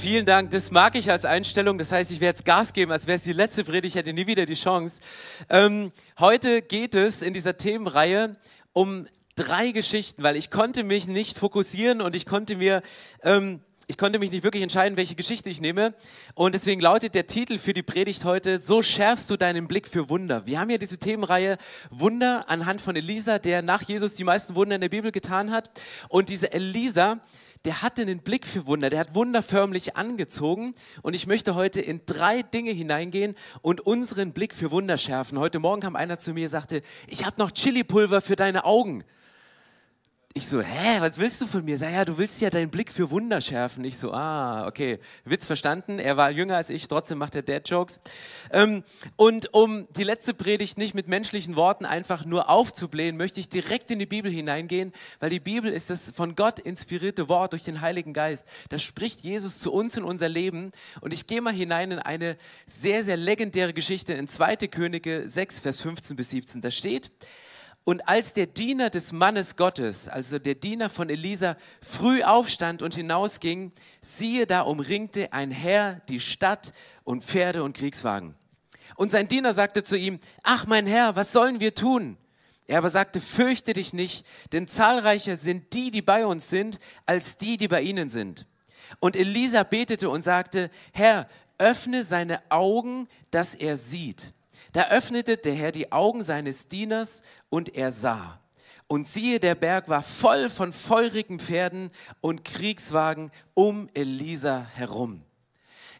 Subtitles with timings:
[0.00, 1.76] Vielen Dank, das mag ich als Einstellung.
[1.76, 4.12] Das heißt, ich werde jetzt Gas geben, als wäre es die letzte Predigt, ich hätte
[4.12, 5.00] nie wieder die Chance.
[5.48, 5.90] Ähm,
[6.20, 8.36] heute geht es in dieser Themenreihe
[8.72, 12.82] um drei Geschichten, weil ich konnte mich nicht fokussieren und ich konnte mir...
[13.24, 15.94] Ähm, ich konnte mich nicht wirklich entscheiden, welche Geschichte ich nehme.
[16.34, 20.10] Und deswegen lautet der Titel für die Predigt heute, so schärfst du deinen Blick für
[20.10, 20.44] Wunder.
[20.44, 21.56] Wir haben ja diese Themenreihe
[21.88, 25.70] Wunder anhand von Elisa, der nach Jesus die meisten Wunder in der Bibel getan hat.
[26.10, 27.18] Und diese Elisa,
[27.64, 30.74] der hatte einen Blick für Wunder, der hat Wunder förmlich angezogen.
[31.02, 35.38] Und ich möchte heute in drei Dinge hineingehen und unseren Blick für Wunder schärfen.
[35.38, 39.04] Heute Morgen kam einer zu mir und sagte, ich habe noch Chili-Pulver für deine Augen.
[40.38, 41.78] Ich so, hä, was willst du von mir?
[41.78, 43.82] Sag ja, du willst ja deinen Blick für Wunder schärfen.
[43.82, 45.98] Ich so, ah, okay, Witz verstanden.
[45.98, 48.00] Er war jünger als ich, trotzdem macht er Dad-Jokes.
[48.52, 48.84] Ähm,
[49.16, 53.90] und um die letzte Predigt nicht mit menschlichen Worten einfach nur aufzublähen, möchte ich direkt
[53.90, 57.80] in die Bibel hineingehen, weil die Bibel ist das von Gott inspirierte Wort durch den
[57.80, 58.46] Heiligen Geist.
[58.68, 60.70] Da spricht Jesus zu uns in unser Leben.
[61.00, 64.68] Und ich gehe mal hinein in eine sehr, sehr legendäre Geschichte in 2.
[64.68, 66.60] Könige 6, Vers 15 bis 17.
[66.60, 67.10] Da steht,
[67.88, 72.94] und als der Diener des Mannes Gottes, also der Diener von Elisa, früh aufstand und
[72.94, 73.72] hinausging,
[74.02, 78.34] siehe, da umringte ein Herr die Stadt und Pferde und Kriegswagen.
[78.96, 82.18] Und sein Diener sagte zu ihm, ach mein Herr, was sollen wir tun?
[82.66, 87.38] Er aber sagte, fürchte dich nicht, denn zahlreicher sind die, die bei uns sind, als
[87.38, 88.44] die, die bei ihnen sind.
[89.00, 94.34] Und Elisa betete und sagte, Herr, öffne seine Augen, dass er sieht.
[94.72, 98.40] Da öffnete der Herr die Augen seines Dieners und er sah.
[98.86, 105.22] Und siehe, der Berg war voll von feurigen Pferden und Kriegswagen um Elisa herum.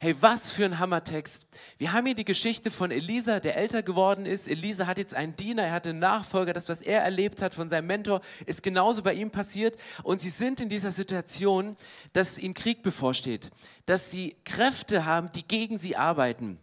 [0.00, 1.48] Hey, was für ein Hammertext.
[1.76, 4.46] Wir haben hier die Geschichte von Elisa, der älter geworden ist.
[4.46, 6.52] Elisa hat jetzt einen Diener, er hatte einen Nachfolger.
[6.52, 9.76] Das, was er erlebt hat von seinem Mentor, ist genauso bei ihm passiert.
[10.04, 11.76] Und sie sind in dieser Situation,
[12.12, 13.50] dass ihnen Krieg bevorsteht,
[13.86, 16.60] dass sie Kräfte haben, die gegen sie arbeiten.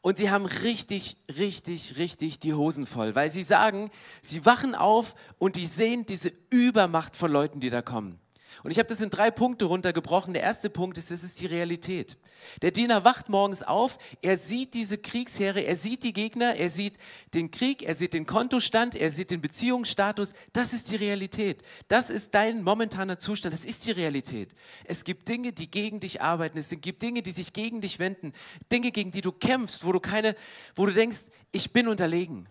[0.00, 3.90] Und sie haben richtig, richtig, richtig die Hosen voll, weil sie sagen,
[4.22, 8.18] sie wachen auf und die sehen diese Übermacht von Leuten, die da kommen.
[8.62, 10.34] Und ich habe das in drei Punkte runtergebrochen.
[10.34, 12.16] Der erste Punkt ist, das ist die Realität.
[12.62, 16.94] Der Diener wacht morgens auf, er sieht diese Kriegsheere, er sieht die Gegner, er sieht
[17.34, 20.32] den Krieg, er sieht den Kontostand, er sieht den Beziehungsstatus.
[20.52, 21.62] Das ist die Realität.
[21.88, 24.54] Das ist dein momentaner Zustand, das ist die Realität.
[24.84, 28.32] Es gibt Dinge, die gegen dich arbeiten, es gibt Dinge, die sich gegen dich wenden,
[28.72, 30.34] Dinge, gegen die du kämpfst, wo du keine,
[30.74, 32.48] wo du denkst, ich bin unterlegen.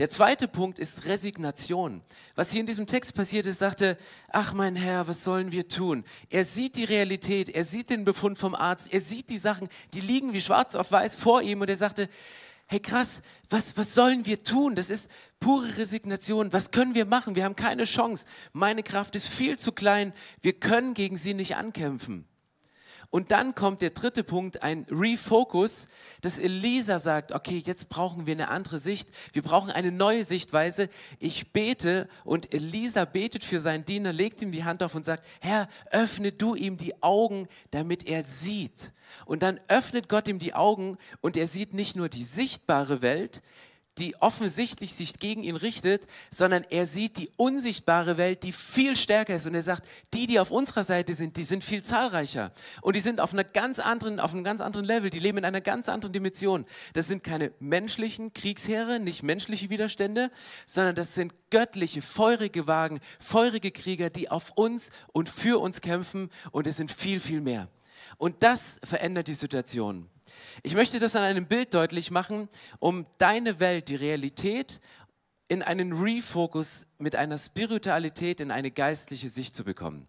[0.00, 2.00] Der zweite Punkt ist Resignation.
[2.34, 3.98] Was hier in diesem Text passiert ist, sagte,
[4.30, 6.04] ach mein Herr, was sollen wir tun?
[6.30, 10.00] Er sieht die Realität, er sieht den Befund vom Arzt, er sieht die Sachen, die
[10.00, 12.08] liegen wie schwarz auf weiß vor ihm und er sagte,
[12.66, 14.74] hey krass, was, was sollen wir tun?
[14.74, 16.50] Das ist pure Resignation.
[16.50, 17.36] Was können wir machen?
[17.36, 18.24] Wir haben keine Chance.
[18.54, 20.14] Meine Kraft ist viel zu klein.
[20.40, 22.24] Wir können gegen sie nicht ankämpfen.
[23.10, 25.88] Und dann kommt der dritte Punkt, ein Refocus,
[26.20, 29.08] dass Elisa sagt, okay, jetzt brauchen wir eine andere Sicht.
[29.32, 30.88] Wir brauchen eine neue Sichtweise.
[31.18, 35.26] Ich bete und Elisa betet für seinen Diener, legt ihm die Hand auf und sagt,
[35.40, 38.92] Herr, öffne du ihm die Augen, damit er sieht.
[39.26, 43.42] Und dann öffnet Gott ihm die Augen und er sieht nicht nur die sichtbare Welt,
[44.00, 49.36] die offensichtlich sich gegen ihn richtet, sondern er sieht die unsichtbare Welt, die viel stärker
[49.36, 49.46] ist.
[49.46, 52.52] Und er sagt, die, die auf unserer Seite sind, die sind viel zahlreicher.
[52.80, 55.44] Und die sind auf, einer ganz anderen, auf einem ganz anderen Level, die leben in
[55.44, 56.64] einer ganz anderen Dimension.
[56.94, 60.30] Das sind keine menschlichen Kriegsheere, nicht menschliche Widerstände,
[60.64, 66.30] sondern das sind göttliche, feurige Wagen, feurige Krieger, die auf uns und für uns kämpfen.
[66.52, 67.68] Und es sind viel, viel mehr.
[68.16, 70.08] Und das verändert die Situation.
[70.62, 72.48] Ich möchte das an einem Bild deutlich machen,
[72.78, 74.80] um deine Welt, die Realität,
[75.48, 80.06] in einen Refocus mit einer Spiritualität, in eine geistliche Sicht zu bekommen.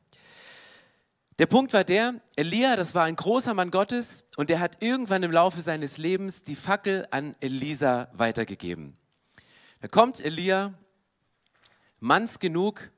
[1.40, 5.24] Der Punkt war der, Elia, das war ein großer Mann Gottes und der hat irgendwann
[5.24, 8.96] im Laufe seines Lebens die Fackel an Elisa weitergegeben.
[9.80, 10.76] Da kommt Elia,
[12.00, 12.92] manns genug,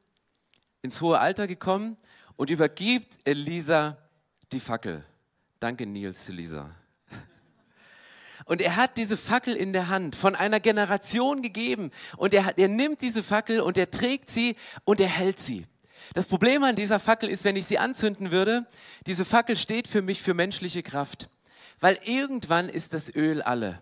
[0.81, 1.95] ins hohe Alter gekommen
[2.35, 3.97] und übergibt Elisa
[4.51, 5.05] die Fackel.
[5.61, 6.75] Danke, Nils, Elisa.
[8.45, 11.91] Und er hat diese Fackel in der Hand von einer Generation gegeben.
[12.17, 15.65] Und er, er nimmt diese Fackel und er trägt sie und er hält sie.
[16.13, 18.65] Das Problem an dieser Fackel ist, wenn ich sie anzünden würde,
[19.07, 21.29] diese Fackel steht für mich für menschliche Kraft.
[21.79, 23.81] Weil irgendwann ist das Öl alle.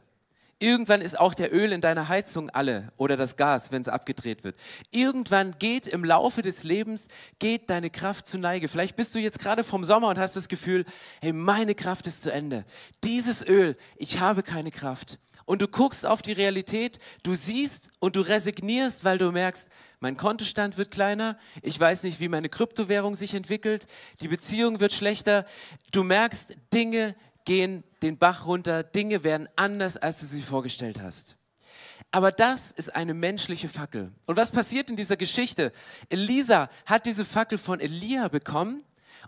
[0.61, 4.43] Irgendwann ist auch der Öl in deiner Heizung alle oder das Gas, wenn es abgedreht
[4.43, 4.55] wird.
[4.91, 7.07] Irgendwann geht im Laufe des Lebens,
[7.39, 8.67] geht deine Kraft zu Neige.
[8.67, 10.85] Vielleicht bist du jetzt gerade vom Sommer und hast das Gefühl,
[11.19, 12.63] hey, meine Kraft ist zu Ende.
[13.03, 15.17] Dieses Öl, ich habe keine Kraft.
[15.45, 19.67] und du guckst auf die Realität, du siehst und du resignierst, weil du merkst,
[19.99, 23.85] mein Kontostand wird kleiner, ich weiß nicht, wie meine Kryptowährung sich entwickelt,
[24.21, 25.45] die Beziehung wird schlechter,
[25.91, 27.15] du merkst, Dinge
[27.45, 31.37] gehen den Bach runter, Dinge werden anders, als du sie vorgestellt hast.
[32.11, 34.11] Aber das ist eine menschliche Fackel.
[34.25, 35.71] Und was passiert in dieser Geschichte?
[36.09, 38.83] Elisa hat diese Fackel von Elia bekommen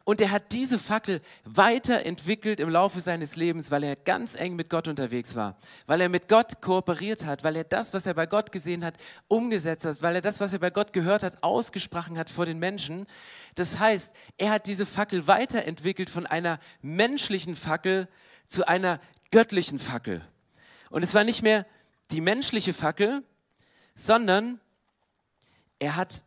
[0.05, 4.69] und er hat diese Fackel weiterentwickelt im Laufe seines Lebens, weil er ganz eng mit
[4.69, 8.25] Gott unterwegs war, weil er mit Gott kooperiert hat, weil er das, was er bei
[8.25, 8.95] Gott gesehen hat,
[9.29, 12.59] umgesetzt hat, weil er das, was er bei Gott gehört hat, ausgesprochen hat vor den
[12.59, 13.07] Menschen.
[13.55, 18.09] Das heißt, er hat diese Fackel weiterentwickelt von einer menschlichen Fackel
[18.49, 18.99] zu einer
[19.31, 20.21] göttlichen Fackel.
[20.89, 21.65] Und es war nicht mehr
[22.11, 23.23] die menschliche Fackel,
[23.95, 24.59] sondern
[25.79, 26.25] er hat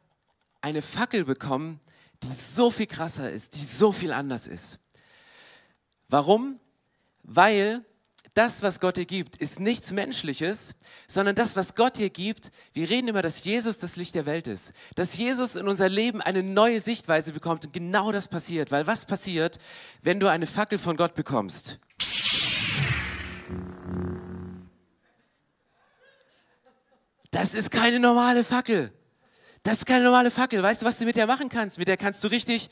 [0.63, 1.81] eine Fackel bekommen,
[2.27, 4.79] die so viel krasser ist, die so viel anders ist.
[6.09, 6.61] Warum?
[7.23, 7.85] Weil
[8.35, 10.75] das, was Gott dir gibt, ist nichts Menschliches,
[11.09, 14.47] sondern das, was Gott dir gibt, wir reden immer, dass Jesus das Licht der Welt
[14.47, 14.75] ist.
[14.95, 18.71] Dass Jesus in unser Leben eine neue Sichtweise bekommt und genau das passiert.
[18.71, 19.59] Weil was passiert,
[20.03, 21.79] wenn du eine Fackel von Gott bekommst?
[27.31, 28.93] Das ist keine normale Fackel.
[29.67, 30.63] Das ist keine normale Fackel.
[30.63, 31.77] Weißt du, was du mit der machen kannst?
[31.77, 32.71] Mit der kannst du richtig.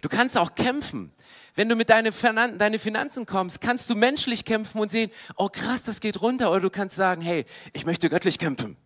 [0.00, 1.10] Du kannst auch kämpfen.
[1.56, 2.12] Wenn du mit deinen
[2.56, 6.52] deine Finanzen kommst, kannst du menschlich kämpfen und sehen, oh krass, das geht runter.
[6.52, 8.76] Oder du kannst sagen, hey, ich möchte göttlich kämpfen.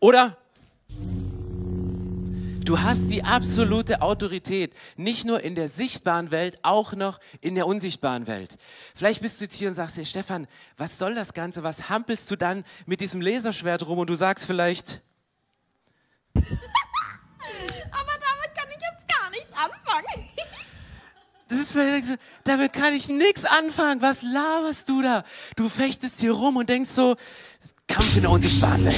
[0.00, 0.38] Oder
[2.64, 7.66] Du hast die absolute Autorität, nicht nur in der sichtbaren Welt, auch noch in der
[7.66, 8.56] unsichtbaren Welt.
[8.94, 11.64] Vielleicht bist du jetzt hier und sagst dir, Stefan, was soll das Ganze?
[11.64, 13.98] Was hampelst du dann mit diesem Laserschwert rum?
[13.98, 15.02] Und du sagst vielleicht.
[16.34, 16.44] Aber damit
[18.54, 20.28] kann ich jetzt gar nichts anfangen.
[21.48, 24.00] Das ist vielleicht, damit kann ich nichts anfangen.
[24.00, 25.22] Was laberst du da?
[25.54, 27.16] Du fechtest hier rum und denkst so,
[27.86, 28.96] Kampf in der unsichtbaren Welt.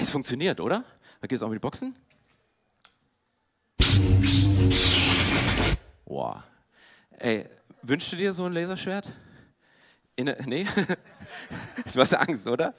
[0.00, 0.82] Es funktioniert, oder?
[1.20, 1.94] Da geht es auch mit Boxen.
[6.04, 6.44] Boah.
[7.18, 7.46] Ey,
[7.82, 9.12] wünschst du dir so ein Laserschwert?
[10.16, 10.66] In, nee?
[11.92, 12.74] du hast Angst, oder?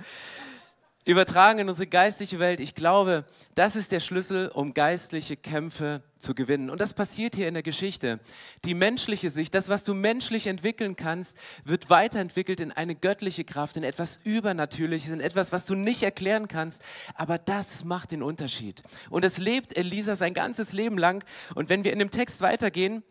[1.06, 2.62] Übertragen in unsere geistliche Welt.
[2.62, 6.70] Ich glaube, das ist der Schlüssel, um geistliche Kämpfe zu gewinnen.
[6.70, 8.22] Und das passiert hier in der Geschichte.
[8.64, 13.76] Die menschliche Sicht, das, was du menschlich entwickeln kannst, wird weiterentwickelt in eine göttliche Kraft,
[13.76, 16.82] in etwas Übernatürliches, in etwas, was du nicht erklären kannst.
[17.16, 18.82] Aber das macht den Unterschied.
[19.10, 21.26] Und das lebt Elisa sein ganzes Leben lang.
[21.54, 23.04] Und wenn wir in dem Text weitergehen,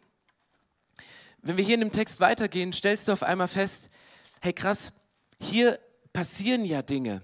[1.43, 3.91] wenn wir hier in dem Text weitergehen, stellst du auf einmal fest,
[4.41, 4.93] hey krass,
[5.38, 5.79] hier
[6.15, 7.21] passieren ja Dinge.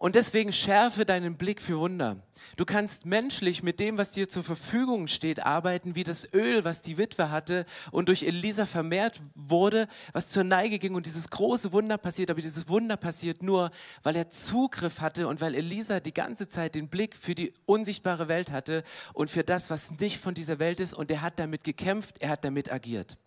[0.00, 2.16] Und deswegen schärfe deinen Blick für Wunder.
[2.56, 6.80] Du kannst menschlich mit dem, was dir zur Verfügung steht, arbeiten, wie das Öl, was
[6.80, 11.72] die Witwe hatte und durch Elisa vermehrt wurde, was zur Neige ging und dieses große
[11.72, 12.30] Wunder passiert.
[12.30, 13.70] Aber dieses Wunder passiert nur,
[14.02, 18.26] weil er Zugriff hatte und weil Elisa die ganze Zeit den Blick für die unsichtbare
[18.26, 20.94] Welt hatte und für das, was nicht von dieser Welt ist.
[20.94, 23.18] Und er hat damit gekämpft, er hat damit agiert.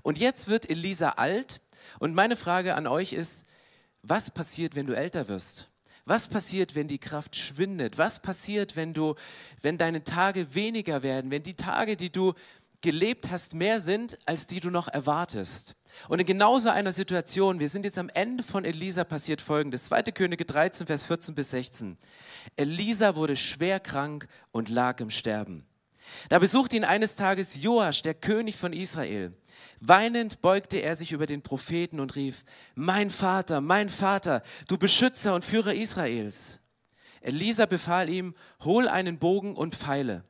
[0.00, 1.60] Und jetzt wird Elisa alt.
[1.98, 3.44] Und meine Frage an euch ist,
[4.00, 5.68] was passiert, wenn du älter wirst?
[6.08, 7.98] Was passiert, wenn die Kraft schwindet?
[7.98, 9.16] Was passiert, wenn du,
[9.60, 12.32] wenn deine Tage weniger werden, wenn die Tage, die du
[12.80, 15.74] gelebt hast, mehr sind, als die du noch erwartest?
[16.08, 19.86] Und in genauso einer Situation, wir sind jetzt am Ende von Elisa, passiert folgendes.
[19.86, 20.02] 2.
[20.12, 21.98] Könige 13, Vers 14 bis 16.
[22.54, 25.66] Elisa wurde schwer krank und lag im Sterben.
[26.28, 29.32] Da besuchte ihn eines Tages Joasch, der König von Israel.
[29.80, 32.44] Weinend beugte er sich über den Propheten und rief,
[32.74, 36.60] mein Vater, mein Vater, du Beschützer und Führer Israels.
[37.20, 40.24] Elisa befahl ihm, hol einen Bogen und Pfeile.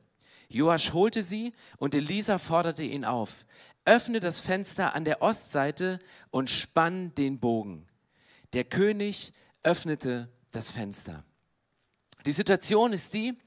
[0.49, 3.45] Joasch holte sie und Elisa forderte ihn auf,
[3.85, 7.87] öffne das Fenster an der Ostseite und spann den Bogen.
[8.53, 11.23] Der König öffnete das Fenster.
[12.25, 13.37] Die Situation ist die,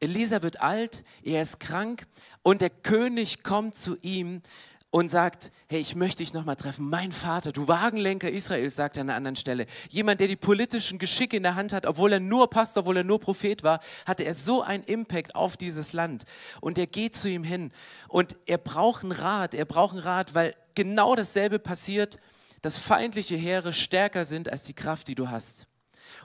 [0.00, 2.06] Elisa wird alt, er ist krank
[2.42, 4.42] und der König kommt zu ihm
[4.92, 6.86] und sagt, hey, ich möchte dich nochmal treffen.
[6.90, 9.64] Mein Vater, du Wagenlenker Israels, sagt er an einer anderen Stelle.
[9.88, 13.04] Jemand, der die politischen Geschicke in der Hand hat, obwohl er nur Pastor, obwohl er
[13.04, 16.24] nur Prophet war, hatte er so einen Impact auf dieses Land.
[16.60, 17.72] Und er geht zu ihm hin
[18.06, 22.18] und er braucht einen Rat, er braucht einen Rat, weil genau dasselbe passiert,
[22.60, 25.68] dass feindliche Heere stärker sind als die Kraft, die du hast.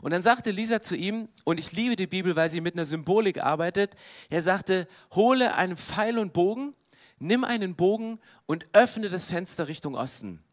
[0.01, 2.83] Und dann sagte Lisa zu ihm, und ich liebe die Bibel, weil sie mit einer
[2.83, 3.95] Symbolik arbeitet,
[4.29, 6.75] er sagte, hole einen Pfeil und Bogen
[7.19, 10.43] nimm einen Bogen und öffne das Fenster Richtung Osten.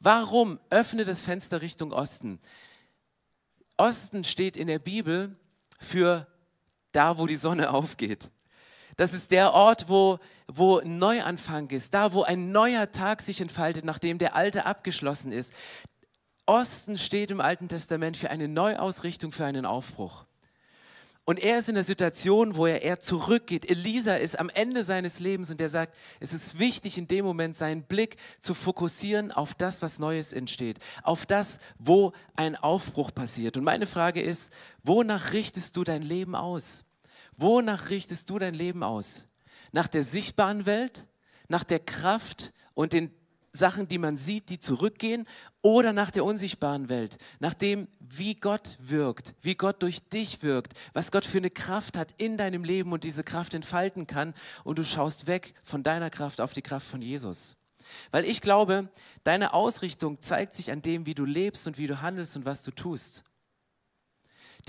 [0.00, 2.40] Warum öffne das Fenster Richtung Osten?
[3.76, 5.36] Osten steht in der Bibel
[5.78, 6.26] für
[6.92, 8.30] da, wo die Sonne aufgeht.
[8.96, 13.84] Das ist der Ort, wo, wo Neuanfang ist, da wo ein neuer Tag sich entfaltet,
[13.84, 15.54] nachdem der alte abgeschlossen ist.
[16.44, 20.24] Osten steht im Alten Testament für eine Neuausrichtung, für einen Aufbruch.
[21.30, 23.70] Und er ist in der Situation, wo er eher zurückgeht.
[23.70, 27.54] Elisa ist am Ende seines Lebens und er sagt, es ist wichtig, in dem Moment
[27.54, 33.56] seinen Blick zu fokussieren auf das, was Neues entsteht, auf das, wo ein Aufbruch passiert.
[33.56, 36.84] Und meine Frage ist, wonach richtest du dein Leben aus?
[37.36, 39.28] Wonach richtest du dein Leben aus?
[39.70, 41.06] Nach der sichtbaren Welt,
[41.46, 43.14] nach der Kraft und den
[43.52, 45.26] Sachen, die man sieht, die zurückgehen
[45.62, 50.74] oder nach der unsichtbaren Welt, nach dem, wie Gott wirkt, wie Gott durch dich wirkt,
[50.92, 54.78] was Gott für eine Kraft hat in deinem Leben und diese Kraft entfalten kann und
[54.78, 57.56] du schaust weg von deiner Kraft auf die Kraft von Jesus.
[58.12, 58.88] Weil ich glaube,
[59.24, 62.62] deine Ausrichtung zeigt sich an dem, wie du lebst und wie du handelst und was
[62.62, 63.24] du tust.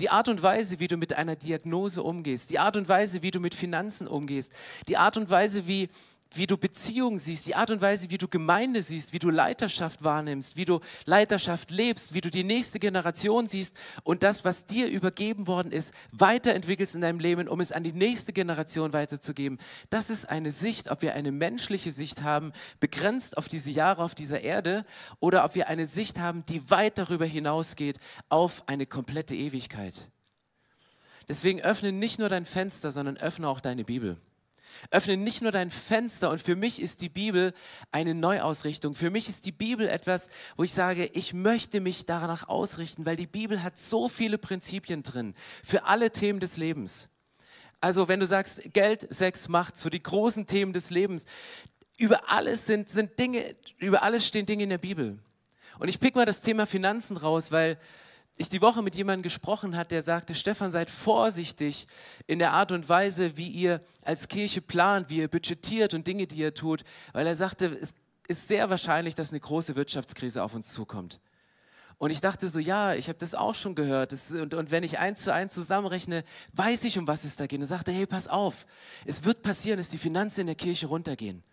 [0.00, 3.30] Die Art und Weise, wie du mit einer Diagnose umgehst, die Art und Weise, wie
[3.30, 4.52] du mit Finanzen umgehst,
[4.88, 5.90] die Art und Weise, wie,
[6.36, 10.04] wie du Beziehungen siehst, die Art und Weise, wie du Gemeinde siehst, wie du Leiterschaft
[10.04, 14.88] wahrnimmst, wie du Leiterschaft lebst, wie du die nächste Generation siehst und das, was dir
[14.88, 19.58] übergeben worden ist, weiterentwickelst in deinem Leben, um es an die nächste Generation weiterzugeben.
[19.90, 24.14] Das ist eine Sicht, ob wir eine menschliche Sicht haben, begrenzt auf diese Jahre auf
[24.14, 24.84] dieser Erde,
[25.20, 27.98] oder ob wir eine Sicht haben, die weit darüber hinausgeht
[28.28, 30.10] auf eine komplette Ewigkeit.
[31.28, 34.18] Deswegen öffne nicht nur dein Fenster, sondern öffne auch deine Bibel.
[34.90, 37.52] Öffne nicht nur dein Fenster und für mich ist die Bibel
[37.90, 38.94] eine Neuausrichtung.
[38.94, 43.16] Für mich ist die Bibel etwas, wo ich sage, ich möchte mich danach ausrichten, weil
[43.16, 47.08] die Bibel hat so viele Prinzipien drin für alle Themen des Lebens.
[47.80, 51.26] Also wenn du sagst, Geld, Sex, Macht, so die großen Themen des Lebens,
[51.98, 55.18] über alles sind, sind Dinge, über alles stehen Dinge in der Bibel.
[55.78, 57.78] Und ich pick mal das Thema Finanzen raus, weil
[58.38, 61.86] ich die Woche mit jemandem gesprochen hat, der sagte, Stefan, seid vorsichtig
[62.26, 66.26] in der Art und Weise, wie ihr als Kirche plant, wie ihr budgetiert und Dinge,
[66.26, 67.94] die ihr tut, weil er sagte, es
[68.28, 71.20] ist sehr wahrscheinlich, dass eine große Wirtschaftskrise auf uns zukommt.
[71.98, 74.10] Und ich dachte so, ja, ich habe das auch schon gehört.
[74.10, 76.24] Das, und, und, wenn ich eins zu eins zusammenrechne,
[76.54, 77.60] weiß ich, um was es da geht.
[77.60, 78.66] Und sagte, hey, pass auf,
[79.04, 81.44] es wird passieren, dass die Finanzen in der Kirche runtergehen.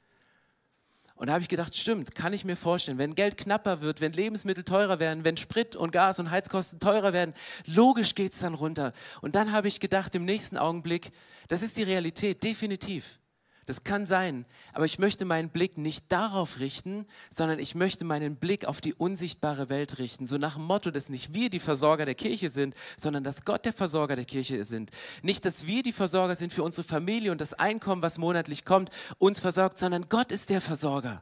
[1.19, 4.13] Und da habe ich gedacht, stimmt, kann ich mir vorstellen, wenn Geld knapper wird, wenn
[4.13, 7.33] Lebensmittel teurer werden, wenn Sprit und Gas und Heizkosten teurer werden,
[7.65, 8.93] logisch geht es dann runter.
[9.19, 11.11] Und dann habe ich gedacht im nächsten Augenblick,
[11.49, 13.19] das ist die Realität, definitiv.
[13.69, 18.35] Das kann sein, aber ich möchte meinen Blick nicht darauf richten, sondern ich möchte meinen
[18.35, 20.25] Blick auf die unsichtbare Welt richten.
[20.25, 23.65] So nach dem Motto, dass nicht wir die Versorger der Kirche sind, sondern dass Gott
[23.65, 24.89] der Versorger der Kirche sind.
[25.21, 28.89] Nicht, dass wir die Versorger sind für unsere Familie und das Einkommen, was monatlich kommt,
[29.19, 31.21] uns versorgt, sondern Gott ist der Versorger.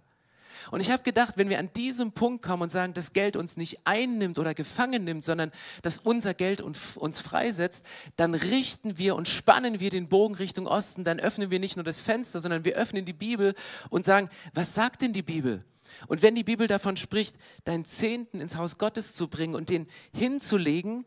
[0.71, 3.57] Und ich habe gedacht, wenn wir an diesem Punkt kommen und sagen, dass Geld uns
[3.57, 9.27] nicht einnimmt oder gefangen nimmt, sondern dass unser Geld uns freisetzt, dann richten wir und
[9.27, 11.03] spannen wir den Bogen Richtung Osten.
[11.03, 13.53] Dann öffnen wir nicht nur das Fenster, sondern wir öffnen die Bibel
[13.89, 15.63] und sagen, was sagt denn die Bibel?
[16.07, 19.87] Und wenn die Bibel davon spricht, deinen Zehnten ins Haus Gottes zu bringen und den
[20.13, 21.05] hinzulegen,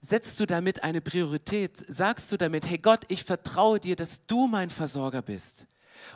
[0.00, 1.84] setzt du damit eine Priorität?
[1.88, 5.66] Sagst du damit, hey Gott, ich vertraue dir, dass du mein Versorger bist?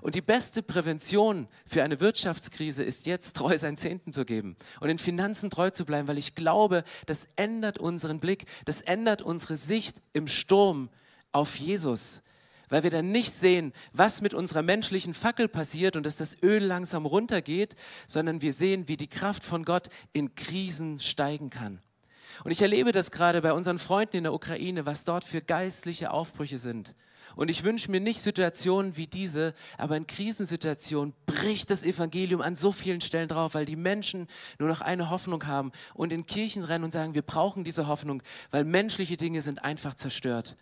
[0.00, 4.88] Und die beste Prävention für eine Wirtschaftskrise ist jetzt, treu sein Zehnten zu geben und
[4.88, 9.56] in Finanzen treu zu bleiben, weil ich glaube, das ändert unseren Blick, das ändert unsere
[9.56, 10.88] Sicht im Sturm
[11.32, 12.22] auf Jesus.
[12.68, 16.64] Weil wir dann nicht sehen, was mit unserer menschlichen Fackel passiert und dass das Öl
[16.64, 17.76] langsam runtergeht,
[18.08, 21.80] sondern wir sehen, wie die Kraft von Gott in Krisen steigen kann.
[22.44, 26.10] Und ich erlebe das gerade bei unseren Freunden in der Ukraine, was dort für geistliche
[26.10, 26.94] Aufbrüche sind.
[27.36, 32.56] Und ich wünsche mir nicht Situationen wie diese, aber in Krisensituationen bricht das Evangelium an
[32.56, 34.26] so vielen Stellen drauf, weil die Menschen
[34.58, 38.22] nur noch eine Hoffnung haben und in Kirchen rennen und sagen, wir brauchen diese Hoffnung,
[38.50, 40.56] weil menschliche Dinge sind einfach zerstört.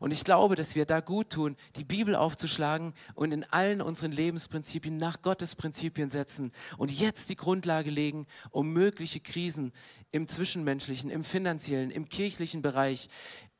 [0.00, 4.10] Und ich glaube, dass wir da gut tun, die Bibel aufzuschlagen und in allen unseren
[4.10, 9.72] Lebensprinzipien nach Gottes Prinzipien setzen und jetzt die Grundlage legen, um mögliche Krisen
[10.10, 13.08] im zwischenmenschlichen, im finanziellen, im kirchlichen Bereich,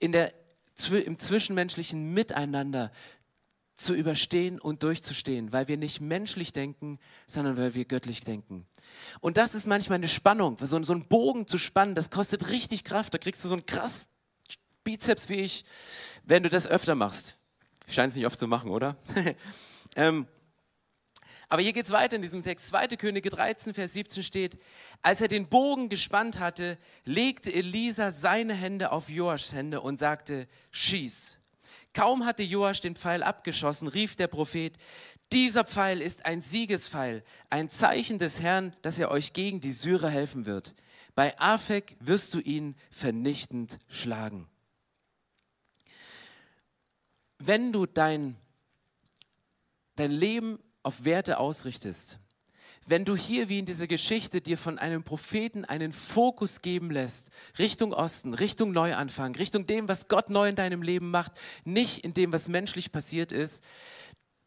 [0.00, 0.35] in der
[0.90, 2.90] im zwischenmenschlichen Miteinander
[3.75, 8.66] zu überstehen und durchzustehen, weil wir nicht menschlich denken, sondern weil wir göttlich denken.
[9.21, 13.14] Und das ist manchmal eine Spannung, so, einen Bogen zu spannen, das kostet richtig Kraft,
[13.14, 14.09] da kriegst du so einen krass
[14.85, 15.64] Bizeps wie ich,
[16.25, 17.37] wenn du das öfter machst.
[17.88, 18.97] Scheint es nicht oft zu machen, oder?
[19.97, 20.26] ähm,
[21.49, 22.69] aber hier geht es weiter in diesem Text.
[22.69, 22.89] 2.
[22.89, 24.59] Könige 13, Vers 17 steht,
[25.03, 30.49] als er den Bogen gespannt hatte, legte Elisa seine Hände auf Joaschs Hände und sagte,
[30.71, 31.39] schieß.
[31.93, 34.77] Kaum hatte Joasch den Pfeil abgeschossen, rief der Prophet,
[35.33, 40.11] dieser Pfeil ist ein Siegespfeil, ein Zeichen des Herrn, dass er euch gegen die Syrer
[40.11, 40.75] helfen wird.
[41.15, 44.49] Bei Afek wirst du ihn vernichtend schlagen.
[47.39, 48.37] Wenn du dein
[49.97, 52.21] dein Leben auf Werte ausrichtest,
[52.87, 57.31] wenn du hier wie in dieser Geschichte dir von einem Propheten einen Fokus geben lässt,
[57.59, 61.33] Richtung Osten, Richtung Neuanfang, Richtung dem, was Gott neu in deinem Leben macht,
[61.64, 63.64] nicht in dem, was menschlich passiert ist,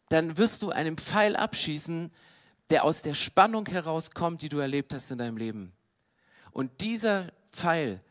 [0.09, 2.11] dann wirst du einen Pfeil abschießen,
[2.69, 5.73] der aus der Spannung herauskommt, die du erlebt hast in deinem Leben.
[6.51, 8.01] Und dieser Pfeil,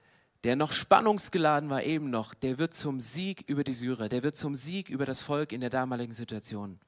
[0.45, 4.37] der noch spannungsgeladen war eben noch, der wird zum Sieg über die Syrer, der wird
[4.37, 6.80] zum Sieg über das Volk in der damaligen Situation.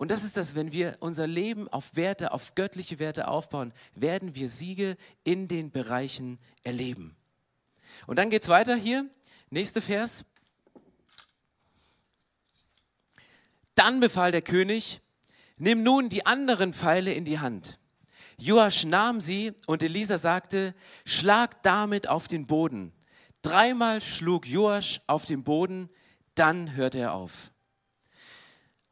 [0.00, 4.34] Und das ist das, wenn wir unser Leben auf Werte, auf göttliche Werte aufbauen, werden
[4.34, 7.14] wir Siege in den Bereichen erleben.
[8.06, 9.10] Und dann geht es weiter hier,
[9.50, 10.24] nächster Vers.
[13.74, 15.02] Dann befahl der König,
[15.58, 17.78] nimm nun die anderen Pfeile in die Hand.
[18.38, 22.94] Joasch nahm sie und Elisa sagte, schlag damit auf den Boden.
[23.42, 25.90] Dreimal schlug Joasch auf den Boden,
[26.34, 27.52] dann hörte er auf.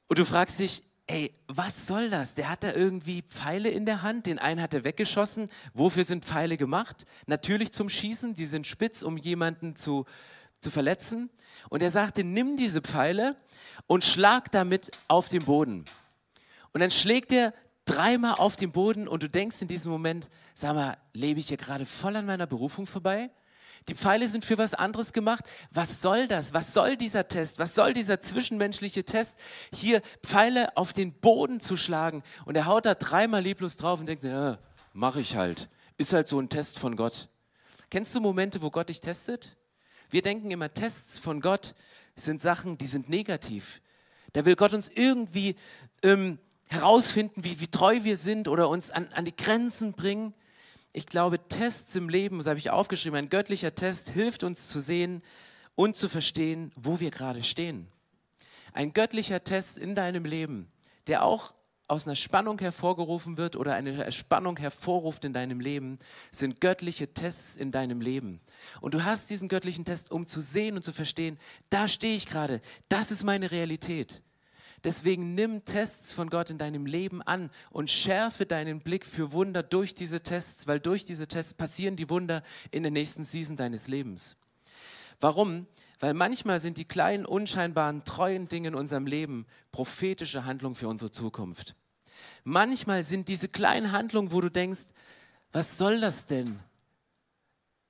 [0.09, 2.35] Und du fragst dich, ey, was soll das?
[2.35, 5.49] Der hat da irgendwie Pfeile in der Hand, den einen hat er weggeschossen.
[5.75, 7.07] Wofür sind Pfeile gemacht?
[7.27, 10.05] Natürlich zum Schießen, die sind spitz, um jemanden zu,
[10.61, 11.31] zu verletzen.
[11.71, 13.37] Und er sagte, nimm diese Pfeile
[13.87, 15.85] und schlag damit auf den Boden.
[16.73, 17.55] Und dann schlägt er
[17.87, 21.57] dreimal auf den Boden und du denkst in diesem Moment, sag mal, lebe ich hier
[21.57, 23.31] gerade voll an meiner Berufung vorbei?
[23.89, 25.45] Die Pfeile sind für was anderes gemacht.
[25.71, 26.53] Was soll das?
[26.53, 27.59] Was soll dieser Test?
[27.59, 29.39] Was soll dieser zwischenmenschliche Test?
[29.75, 32.23] Hier Pfeile auf den Boden zu schlagen.
[32.45, 34.59] Und er haut da dreimal lieblos drauf und denkt, ja,
[34.93, 35.71] mache ich halt.
[35.97, 37.29] Ist halt so ein Test von Gott.
[37.91, 39.57] Kennst du Momente, wo Gott dich testet?
[40.11, 41.75] Wir denken immer, Tests von Gott
[42.15, 43.81] sind Sachen, die sind negativ.
[44.35, 45.57] Da will Gott uns irgendwie
[46.03, 50.35] ähm, herausfinden, wie, wie treu wir sind oder uns an, an die Grenzen bringen
[50.99, 54.81] ich glaube, Tests im Leben, das habe ich aufgeschrieben, ein göttlicher Test hilft uns zu
[54.81, 55.23] sehen
[55.77, 57.87] und zu verstehen, wo wir gerade stehen.
[58.73, 60.67] Ein göttlicher Test in deinem Leben,
[61.07, 61.55] der auch
[61.87, 66.01] aus einer Spannung hervorgerufen wird oder eine Spannung hervorruft in deinem Leben,
[66.33, 68.41] sind göttliche Tests in deinem Leben.
[68.81, 71.39] Und du hast diesen göttlichen Test, um zu sehen und zu verstehen,
[71.71, 74.25] da stehe ich gerade, das ist meine Realität.
[74.85, 79.63] Deswegen nimm Tests von Gott in deinem Leben an und schärfe deinen Blick für Wunder
[79.63, 83.89] durch diese Tests, weil durch diese Tests passieren die Wunder in der nächsten Season deines
[83.89, 84.37] Lebens.
[85.21, 85.67] Warum?
[86.01, 91.11] Weil manchmal sind die kleinen, unscheinbaren, treuen Dinge in unserem Leben prophetische Handlungen für unsere
[91.11, 91.75] Zukunft.
[92.45, 94.87] Manchmal sind diese kleinen Handlungen, wo du denkst,
[95.53, 96.61] was soll das denn?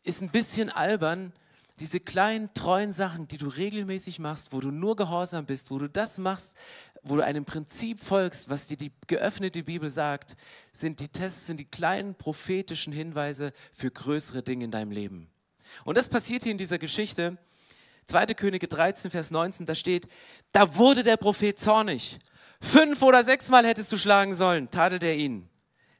[0.04, 1.32] Ist ein bisschen albern,
[1.78, 5.88] diese kleinen, treuen Sachen, die du regelmäßig machst, wo du nur gehorsam bist, wo du
[5.88, 6.56] das machst,
[7.02, 10.36] wo du einem Prinzip folgst, was dir die geöffnete Bibel sagt,
[10.72, 15.30] sind die Tests, sind die kleinen prophetischen Hinweise für größere Dinge in deinem Leben.
[15.84, 17.38] Und das passiert hier in dieser Geschichte.
[18.06, 18.26] 2.
[18.26, 20.08] Könige 13, Vers 19, da steht,
[20.52, 22.18] da wurde der Prophet zornig.
[22.60, 25.48] Fünf oder sechsmal hättest du schlagen sollen, tadelt er ihn.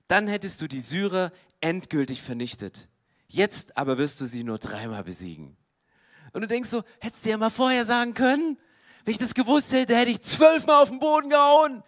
[0.08, 2.88] Dann hättest du die Syrer endgültig vernichtet.
[3.28, 5.56] Jetzt aber wirst du sie nur dreimal besiegen.
[6.38, 8.59] Und du denkst so, hättest du ja mal vorher sagen können?
[9.05, 11.83] Wenn ich das gewusst hätte, hätte ich zwölfmal auf den Boden gehauen.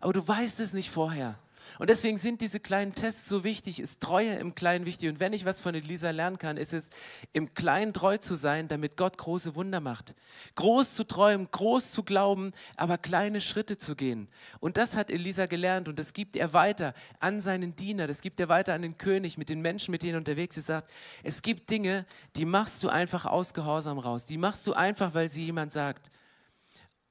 [0.00, 1.36] Aber du weißt es nicht vorher.
[1.82, 5.08] Und deswegen sind diese kleinen Tests so wichtig, ist Treue im Kleinen wichtig.
[5.08, 6.90] Und wenn ich was von Elisa lernen kann, ist es,
[7.32, 10.14] im Kleinen treu zu sein, damit Gott große Wunder macht.
[10.54, 14.28] Groß zu träumen, groß zu glauben, aber kleine Schritte zu gehen.
[14.60, 18.38] Und das hat Elisa gelernt und das gibt er weiter an seinen Diener, das gibt
[18.38, 20.66] er weiter an den König, mit den Menschen, mit denen er unterwegs ist.
[20.66, 20.88] sagt,
[21.24, 24.24] es gibt Dinge, die machst du einfach aus Gehorsam raus.
[24.24, 26.12] Die machst du einfach, weil sie jemand sagt.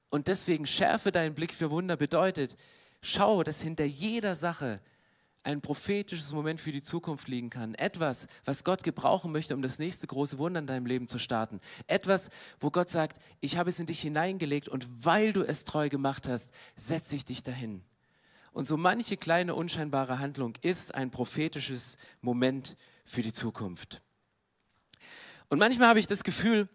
[0.10, 2.56] Und deswegen schärfe deinen Blick für Wunder bedeutet,
[3.02, 4.80] Schau, dass hinter jeder Sache
[5.44, 7.74] ein prophetisches Moment für die Zukunft liegen kann.
[7.76, 11.60] Etwas, was Gott gebrauchen möchte, um das nächste große Wunder in deinem Leben zu starten.
[11.88, 15.90] Etwas, wo Gott sagt, ich habe es in dich hineingelegt und weil du es treu
[15.90, 17.84] gemacht hast, setze ich dich dahin.
[18.54, 24.02] Und so manche kleine unscheinbare Handlung ist ein prophetisches Moment für die Zukunft.
[25.50, 26.70] Und manchmal habe ich das Gefühl,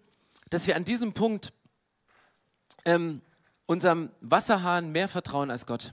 [0.50, 1.52] dass wir an diesem Punkt
[2.84, 3.22] ähm,
[3.66, 5.92] unserem Wasserhahn mehr vertrauen als Gott.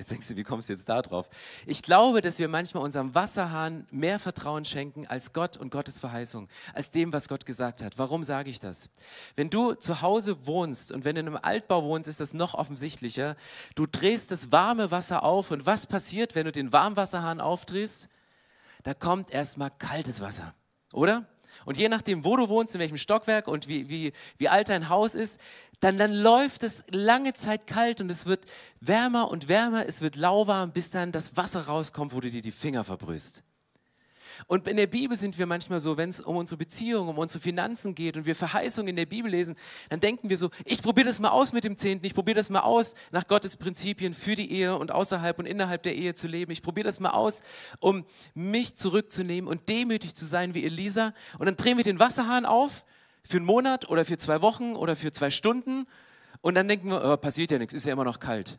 [0.00, 1.28] Jetzt denkst du, wie kommst du jetzt da drauf?
[1.66, 6.48] Ich glaube, dass wir manchmal unserem Wasserhahn mehr Vertrauen schenken als Gott und Gottes Verheißung,
[6.72, 7.98] als dem, was Gott gesagt hat.
[7.98, 8.88] Warum sage ich das?
[9.36, 12.54] Wenn du zu Hause wohnst und wenn du in einem Altbau wohnst, ist das noch
[12.54, 13.36] offensichtlicher.
[13.74, 18.08] Du drehst das warme Wasser auf und was passiert, wenn du den Warmwasserhahn aufdrehst?
[18.84, 20.54] Da kommt erstmal kaltes Wasser,
[20.94, 21.26] oder?
[21.66, 24.88] Und je nachdem, wo du wohnst, in welchem Stockwerk und wie, wie, wie alt dein
[24.88, 25.38] Haus ist,
[25.80, 28.44] dann, dann läuft es lange Zeit kalt und es wird
[28.80, 32.52] wärmer und wärmer, es wird lauwarm, bis dann das Wasser rauskommt, wo du dir die
[32.52, 33.42] Finger verbrühst.
[34.46, 37.40] Und in der Bibel sind wir manchmal so, wenn es um unsere Beziehung, um unsere
[37.40, 39.56] Finanzen geht und wir Verheißungen in der Bibel lesen,
[39.88, 42.50] dann denken wir so, ich probiere das mal aus mit dem Zehnten, ich probiere das
[42.50, 46.26] mal aus, nach Gottes Prinzipien für die Ehe und außerhalb und innerhalb der Ehe zu
[46.26, 46.52] leben.
[46.52, 47.42] Ich probiere das mal aus,
[47.80, 51.12] um mich zurückzunehmen und demütig zu sein wie Elisa.
[51.38, 52.84] Und dann drehen wir den Wasserhahn auf
[53.24, 55.86] für einen Monat oder für zwei Wochen oder für zwei Stunden
[56.40, 58.58] und dann denken wir, oh, passiert ja nichts, ist ja immer noch kalt.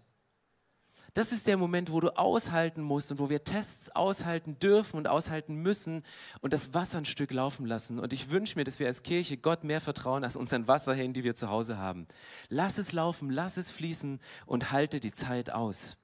[1.13, 5.10] Das ist der Moment, wo du aushalten musst und wo wir Tests aushalten dürfen und
[5.10, 6.04] aushalten müssen
[6.39, 8.00] und das Wasser ein Stück laufen lassen.
[8.00, 11.26] Und ich wünsche mir, dass wir als Kirche Gott mehr vertrauen als unseren Wasserhähnen, die
[11.26, 12.08] wir zu Hause haben.
[12.47, 15.97] Lass es laufen, lass es fließen und halte die Zeit aus.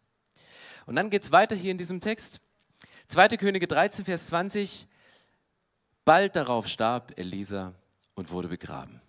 [0.85, 2.41] Und dann geht es weiter hier in diesem Text.
[3.07, 3.29] 2.
[3.37, 4.89] Könige 13, Vers 20.
[6.03, 7.73] Bald darauf starb Elisa
[8.17, 8.99] und wurde begraben.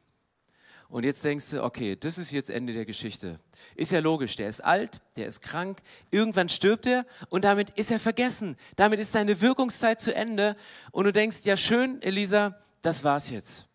[0.90, 3.40] Und jetzt denkst du, okay, das ist jetzt Ende der Geschichte.
[3.74, 7.90] Ist ja logisch, der ist alt, der ist krank, irgendwann stirbt er und damit ist
[7.90, 8.56] er vergessen.
[8.76, 10.56] Damit ist seine Wirkungszeit zu Ende
[10.92, 13.66] und du denkst, ja schön, Elisa, das war's jetzt.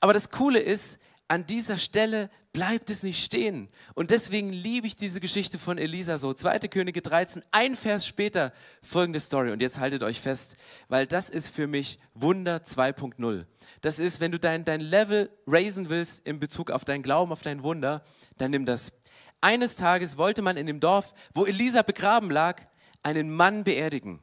[0.00, 3.68] Aber das Coole ist, an dieser Stelle bleibt es nicht stehen.
[3.94, 6.32] Und deswegen liebe ich diese Geschichte von Elisa so.
[6.32, 6.58] 2.
[6.68, 9.50] Könige 13, ein Vers später, folgende Story.
[9.50, 10.56] Und jetzt haltet euch fest,
[10.88, 13.46] weil das ist für mich Wunder 2.0.
[13.80, 17.42] Das ist, wenn du dein, dein Level raisen willst in Bezug auf dein Glauben, auf
[17.42, 18.04] dein Wunder,
[18.36, 18.92] dann nimm das.
[19.40, 22.62] Eines Tages wollte man in dem Dorf, wo Elisa begraben lag,
[23.02, 24.20] einen Mann beerdigen.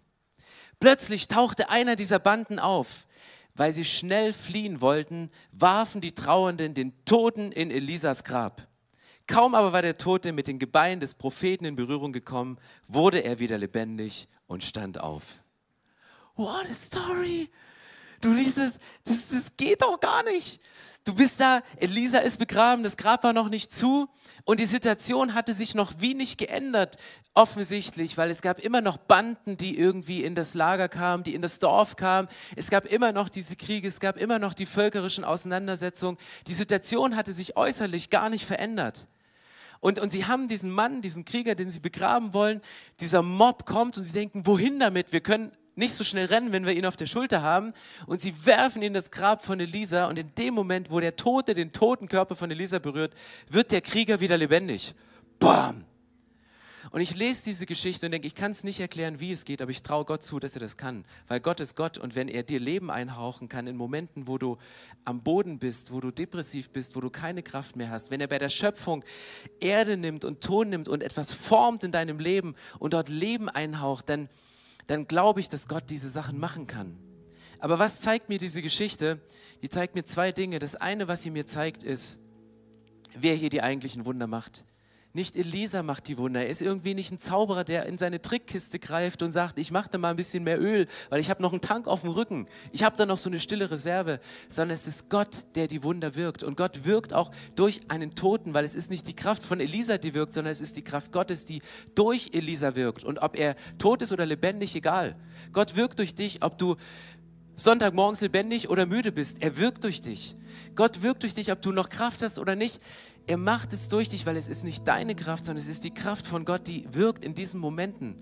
[0.79, 3.05] Plötzlich tauchte einer dieser Banden auf
[3.62, 8.67] weil sie schnell fliehen wollten, warfen die Trauernden den Toten in Elisas Grab.
[9.28, 13.38] Kaum aber war der Tote mit den Gebeinen des Propheten in Berührung gekommen, wurde er
[13.38, 15.43] wieder lebendig und stand auf.
[16.36, 17.52] What a story!
[18.21, 20.62] Du liest es, das, das geht doch gar nicht.
[21.03, 24.07] Du bist da, Elisa ist begraben, das Grab war noch nicht zu
[24.43, 26.97] und die Situation hatte sich noch wenig geändert,
[27.34, 31.41] offensichtlich, weil es gab immer noch Banden, die irgendwie in das Lager kamen, die in
[31.41, 32.27] das Dorf kamen.
[32.55, 36.17] Es gab immer noch diese Kriege, es gab immer noch die völkerischen Auseinandersetzungen.
[36.45, 39.07] Die Situation hatte sich äußerlich gar nicht verändert.
[39.79, 42.62] Und, und sie haben diesen Mann, diesen Krieger, den sie begraben wollen,
[42.99, 45.12] dieser Mob kommt und sie denken, wohin damit?
[45.12, 47.73] Wir können nicht so schnell rennen, wenn wir ihn auf der Schulter haben.
[48.05, 50.07] Und sie werfen ihn in das Grab von Elisa.
[50.07, 53.13] Und in dem Moment, wo der Tote den toten Körper von Elisa berührt,
[53.49, 54.93] wird der Krieger wieder lebendig.
[55.39, 55.86] Bam!
[56.89, 59.62] Und ich lese diese Geschichte und denke, ich kann es nicht erklären, wie es geht,
[59.62, 61.05] aber ich traue Gott zu, dass er das kann.
[61.27, 64.57] Weil Gott ist Gott und wenn er dir Leben einhauchen kann in Momenten, wo du
[65.05, 68.27] am Boden bist, wo du depressiv bist, wo du keine Kraft mehr hast, wenn er
[68.27, 69.05] bei der Schöpfung
[69.62, 74.10] Erde nimmt und Ton nimmt und etwas formt in deinem Leben und dort Leben einhaucht,
[74.10, 74.27] dann,
[74.91, 76.97] dann glaube ich, dass Gott diese Sachen machen kann.
[77.60, 79.21] Aber was zeigt mir diese Geschichte?
[79.62, 80.60] Die zeigt mir zwei Dinge.
[80.60, 82.19] Das eine, was sie mir zeigt, ist,
[83.15, 84.65] wer hier die eigentlichen Wunder macht.
[85.13, 86.41] Nicht Elisa macht die Wunder.
[86.41, 89.89] Er ist irgendwie nicht ein Zauberer, der in seine Trickkiste greift und sagt, ich mache
[89.89, 92.47] da mal ein bisschen mehr Öl, weil ich habe noch einen Tank auf dem Rücken.
[92.71, 94.19] Ich habe da noch so eine stille Reserve.
[94.47, 96.43] Sondern es ist Gott, der die Wunder wirkt.
[96.43, 99.97] Und Gott wirkt auch durch einen Toten, weil es ist nicht die Kraft von Elisa,
[99.97, 101.62] die wirkt, sondern es ist die Kraft Gottes, die
[101.93, 103.04] durch Elisa wirkt.
[103.04, 105.17] Und ob er tot ist oder lebendig, egal.
[105.52, 106.78] Gott wirkt durch dich, ob du
[107.56, 109.38] Sonntagmorgens lebendig oder müde bist.
[109.41, 110.36] Er wirkt durch dich.
[110.76, 112.82] Gott wirkt durch dich, ob du noch Kraft hast oder nicht.
[113.27, 115.93] Er macht es durch dich, weil es ist nicht deine Kraft, sondern es ist die
[115.93, 118.21] Kraft von Gott, die wirkt in diesen Momenten.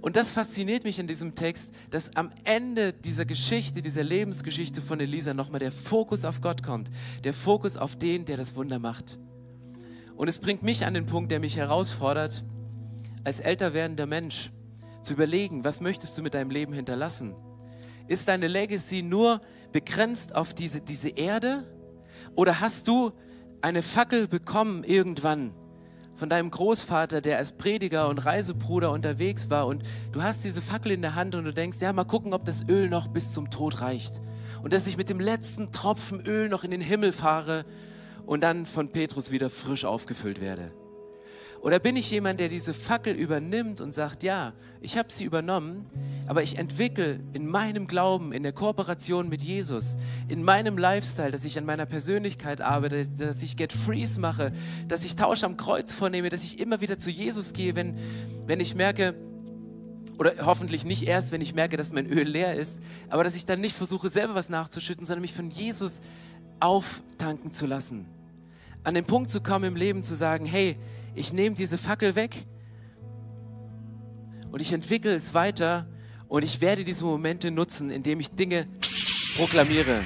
[0.00, 4.98] Und das fasziniert mich in diesem Text, dass am Ende dieser Geschichte, dieser Lebensgeschichte von
[4.98, 6.90] Elisa nochmal der Fokus auf Gott kommt.
[7.24, 9.18] Der Fokus auf den, der das Wunder macht.
[10.16, 12.44] Und es bringt mich an den Punkt, der mich herausfordert,
[13.24, 14.50] als älter werdender Mensch
[15.02, 17.34] zu überlegen, was möchtest du mit deinem Leben hinterlassen?
[18.08, 19.40] Ist deine Legacy nur
[19.72, 21.64] begrenzt auf diese, diese Erde?
[22.34, 23.12] Oder hast du
[23.62, 25.52] eine Fackel bekommen irgendwann
[26.14, 30.92] von deinem Großvater, der als Prediger und Reisebruder unterwegs war und du hast diese Fackel
[30.92, 33.50] in der Hand und du denkst, ja, mal gucken, ob das Öl noch bis zum
[33.50, 34.20] Tod reicht
[34.62, 37.64] und dass ich mit dem letzten Tropfen Öl noch in den Himmel fahre
[38.26, 40.72] und dann von Petrus wieder frisch aufgefüllt werde.
[41.60, 45.84] Oder bin ich jemand, der diese Fackel übernimmt und sagt, ja, ich habe sie übernommen,
[46.26, 51.44] aber ich entwickle in meinem Glauben, in der Kooperation mit Jesus, in meinem Lifestyle, dass
[51.44, 54.52] ich an meiner Persönlichkeit arbeite, dass ich Get Freeze mache,
[54.88, 57.98] dass ich Tausch am Kreuz vornehme, dass ich immer wieder zu Jesus gehe, wenn,
[58.46, 59.14] wenn ich merke,
[60.16, 63.44] oder hoffentlich nicht erst, wenn ich merke, dass mein Öl leer ist, aber dass ich
[63.44, 66.00] dann nicht versuche, selber was nachzuschütten, sondern mich von Jesus
[66.58, 68.06] auftanken zu lassen.
[68.82, 70.76] An den Punkt zu kommen im Leben zu sagen, hey,
[71.14, 72.46] ich nehme diese Fackel weg
[74.50, 75.86] und ich entwickle es weiter
[76.28, 78.66] und ich werde diese Momente nutzen, indem ich Dinge
[79.36, 80.04] proklamiere.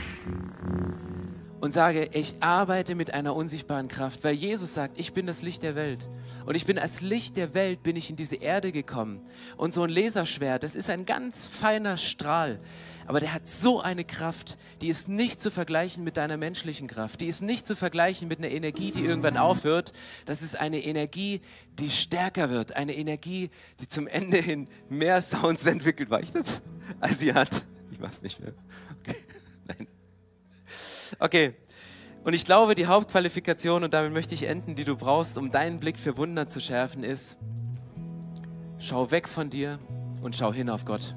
[1.65, 5.63] Und sage, ich arbeite mit einer unsichtbaren Kraft, weil Jesus sagt, ich bin das Licht
[5.63, 6.11] der Welt.
[6.45, 9.23] Und ich bin als Licht der Welt, bin ich in diese Erde gekommen.
[9.57, 12.61] Und so ein Laserschwert, das ist ein ganz feiner Strahl,
[13.07, 17.23] aber der hat so eine Kraft, die ist nicht zu vergleichen mit deiner menschlichen Kraft.
[17.23, 19.95] Die ist nicht zu vergleichen mit einer Energie, die irgendwann aufhört.
[20.27, 21.41] Das ist eine Energie,
[21.79, 22.77] die stärker wird.
[22.77, 23.49] Eine Energie,
[23.81, 26.11] die zum Ende hin mehr Sounds entwickelt.
[26.11, 26.61] War ich das?
[27.01, 27.65] Als sie hat.
[27.91, 28.53] Ich weiß nicht mehr.
[29.01, 29.17] Okay.
[29.67, 29.89] Nein.
[31.19, 31.55] Okay.
[32.25, 35.79] Und ich glaube, die Hauptqualifikation, und damit möchte ich enden, die du brauchst, um deinen
[35.79, 37.37] Blick für Wunder zu schärfen, ist,
[38.79, 39.79] schau weg von dir
[40.23, 41.15] und schau hin auf Gott.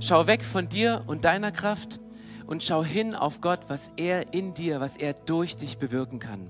[0.00, 1.98] Schau weg von dir und deiner Kraft
[2.46, 6.48] und schau hin auf Gott, was er in dir, was er durch dich bewirken kann.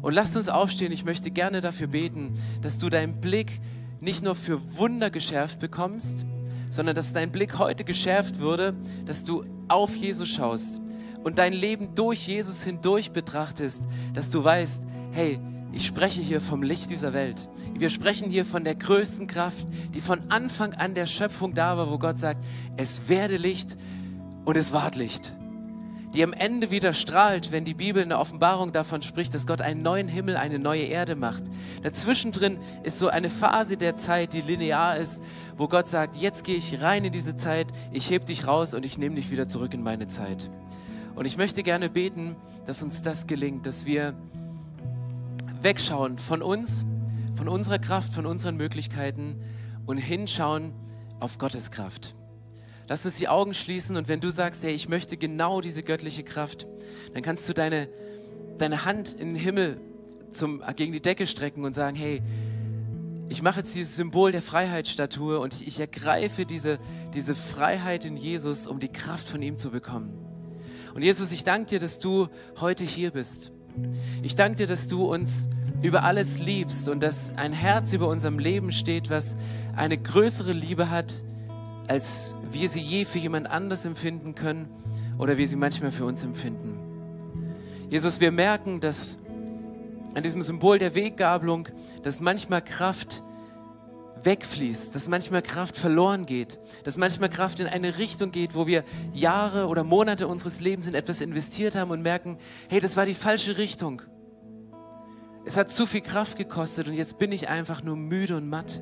[0.00, 0.92] Und lasst uns aufstehen.
[0.92, 3.60] Ich möchte gerne dafür beten, dass du deinen Blick
[4.00, 6.24] nicht nur für Wunder geschärft bekommst,
[6.70, 10.80] sondern dass dein Blick heute geschärft würde, dass du auf Jesus schaust
[11.24, 13.82] und dein Leben durch Jesus hindurch betrachtest,
[14.12, 15.40] dass du weißt, hey,
[15.72, 17.48] ich spreche hier vom Licht dieser Welt.
[17.76, 21.90] Wir sprechen hier von der größten Kraft, die von Anfang an der Schöpfung da war,
[21.90, 22.44] wo Gott sagt,
[22.76, 23.76] es werde Licht
[24.44, 25.34] und es ward Licht.
[26.14, 29.60] Die am Ende wieder strahlt, wenn die Bibel in der Offenbarung davon spricht, dass Gott
[29.60, 31.42] einen neuen Himmel, eine neue Erde macht.
[31.82, 35.20] Dazwischen drin ist so eine Phase der Zeit, die linear ist,
[35.56, 38.86] wo Gott sagt, jetzt gehe ich rein in diese Zeit, ich heb dich raus und
[38.86, 40.48] ich nehme dich wieder zurück in meine Zeit.
[41.14, 44.14] Und ich möchte gerne beten, dass uns das gelingt, dass wir
[45.62, 46.84] wegschauen von uns,
[47.34, 49.40] von unserer Kraft, von unseren Möglichkeiten
[49.86, 50.72] und hinschauen
[51.20, 52.14] auf Gottes Kraft.
[52.86, 56.22] Lass uns die Augen schließen und wenn du sagst, hey, ich möchte genau diese göttliche
[56.22, 56.66] Kraft,
[57.14, 57.88] dann kannst du deine,
[58.58, 59.80] deine Hand in den Himmel
[60.30, 62.20] zum, gegen die Decke strecken und sagen, hey,
[63.28, 66.78] ich mache jetzt dieses Symbol der Freiheitsstatue und ich, ich ergreife diese,
[67.14, 70.23] diese Freiheit in Jesus, um die Kraft von ihm zu bekommen.
[70.94, 72.28] Und Jesus, ich danke dir, dass du
[72.60, 73.50] heute hier bist.
[74.22, 75.48] Ich danke dir, dass du uns
[75.82, 79.36] über alles liebst und dass ein Herz über unserem Leben steht, was
[79.74, 81.24] eine größere Liebe hat,
[81.88, 84.68] als wir sie je für jemand anders empfinden können
[85.18, 86.78] oder wir sie manchmal für uns empfinden.
[87.90, 89.18] Jesus, wir merken, dass
[90.14, 91.68] an diesem Symbol der Weggabelung,
[92.04, 93.24] dass manchmal Kraft
[94.24, 98.84] wegfließt, dass manchmal Kraft verloren geht, dass manchmal Kraft in eine Richtung geht, wo wir
[99.12, 103.14] Jahre oder Monate unseres Lebens in etwas investiert haben und merken, hey, das war die
[103.14, 104.02] falsche Richtung.
[105.44, 108.80] Es hat zu viel Kraft gekostet und jetzt bin ich einfach nur müde und matt.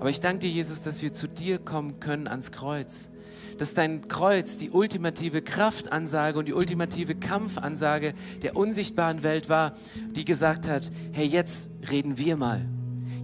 [0.00, 3.10] Aber ich danke dir, Jesus, dass wir zu dir kommen können ans Kreuz.
[3.58, 9.74] Dass dein Kreuz die ultimative Kraftansage und die ultimative Kampfansage der unsichtbaren Welt war,
[10.12, 12.64] die gesagt hat, hey, jetzt reden wir mal.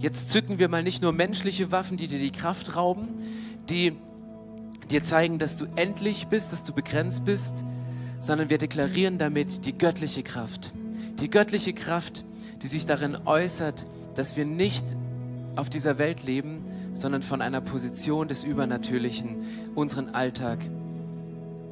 [0.05, 3.07] Jetzt zücken wir mal nicht nur menschliche Waffen, die dir die Kraft rauben,
[3.71, 3.93] die
[4.91, 7.65] dir zeigen, dass du endlich bist, dass du begrenzt bist,
[8.19, 10.73] sondern wir deklarieren damit die göttliche Kraft.
[11.19, 12.23] Die göttliche Kraft,
[12.61, 14.85] die sich darin äußert, dass wir nicht
[15.55, 16.63] auf dieser Welt leben,
[16.93, 19.37] sondern von einer Position des Übernatürlichen
[19.73, 20.59] unseren Alltag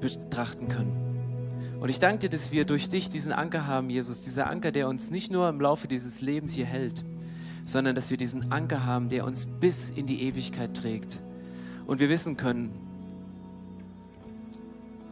[0.01, 1.77] betrachten können.
[1.79, 4.89] Und ich danke dir, dass wir durch dich diesen Anker haben, Jesus, dieser Anker, der
[4.89, 7.05] uns nicht nur im Laufe dieses Lebens hier hält,
[7.65, 11.21] sondern dass wir diesen Anker haben, der uns bis in die Ewigkeit trägt.
[11.85, 12.71] Und wir wissen können,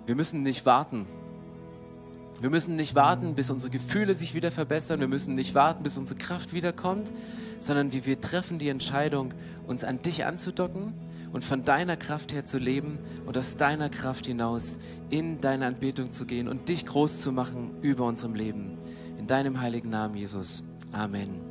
[0.05, 1.05] wir müssen nicht warten.
[2.41, 4.99] Wir müssen nicht warten, bis unsere Gefühle sich wieder verbessern.
[4.99, 7.11] Wir müssen nicht warten, bis unsere Kraft wiederkommt,
[7.59, 9.33] sondern wir, wir treffen die Entscheidung,
[9.67, 10.93] uns an dich anzudocken
[11.31, 16.11] und von deiner Kraft her zu leben und aus deiner Kraft hinaus in deine Anbetung
[16.11, 18.77] zu gehen und dich groß zu machen über unserem Leben.
[19.17, 20.63] In deinem heiligen Namen, Jesus.
[20.91, 21.50] Amen.